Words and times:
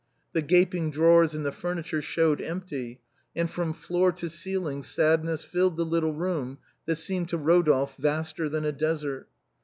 The 0.33 0.41
gaping 0.41 0.89
drawers 0.89 1.35
in 1.35 1.43
the 1.43 1.51
furniture 1.51 2.01
showed 2.01 2.41
empty, 2.41 3.01
and 3.35 3.47
from 3.47 3.71
floor 3.71 4.11
to 4.13 4.31
ceiling 4.31 4.81
sadness 4.81 5.43
filled 5.43 5.77
the 5.77 5.85
little 5.85 6.15
room, 6.15 6.57
that 6.87 6.95
seemed 6.95 7.29
to 7.29 7.37
Eodolphe 7.37 7.97
vaster 7.97 8.49
than 8.49 8.65
a 8.65 8.71
desert. 8.71 9.27